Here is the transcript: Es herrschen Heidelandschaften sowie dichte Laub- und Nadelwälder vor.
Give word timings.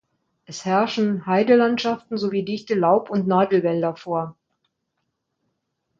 Es 0.45 0.65
herrschen 0.65 1.27
Heidelandschaften 1.27 2.17
sowie 2.17 2.43
dichte 2.43 2.73
Laub- 2.73 3.11
und 3.11 3.27
Nadelwälder 3.27 3.95
vor. 3.95 4.35